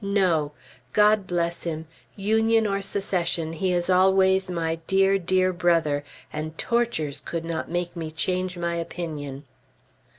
No! 0.03 0.53
God 0.93 1.27
bless 1.27 1.61
him! 1.63 1.85
Union 2.15 2.65
or 2.65 2.81
Secession, 2.81 3.53
he 3.53 3.71
is 3.71 3.87
always 3.87 4.49
my 4.49 4.77
dear, 4.87 5.19
dear 5.19 5.53
Brother, 5.53 6.03
and 6.33 6.57
tortures 6.57 7.21
could 7.21 7.45
not 7.45 7.69
make 7.69 7.95
me 7.95 8.09
change 8.09 8.57
my 8.57 8.73
opinion. 8.73 9.43